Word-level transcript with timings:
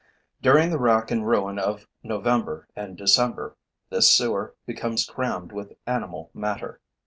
During 0.41 0.71
the 0.71 0.79
rack 0.79 1.11
and 1.11 1.27
ruin 1.27 1.59
of 1.59 1.85
November 2.01 2.67
and 2.75 2.97
December, 2.97 3.55
this 3.91 4.09
sewer 4.09 4.55
becomes 4.65 5.05
crammed 5.05 5.51
with 5.51 5.73
animal 5.85 6.31
matter. 6.33 6.81